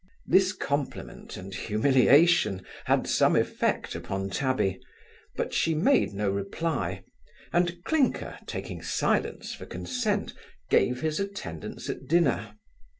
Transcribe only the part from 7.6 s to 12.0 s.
Clinker, taking silence for consent, gave his attendance